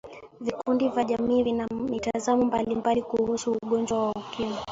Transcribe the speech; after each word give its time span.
vikundi 0.41 0.89
vya 0.89 1.03
jamii 1.03 1.43
vina 1.43 1.67
mitazamo 1.67 2.43
mbalimbali 2.45 3.01
kuhusu 3.01 3.51
ugonjwa 3.63 4.05
wa 4.05 4.11
ukimwi 4.11 4.57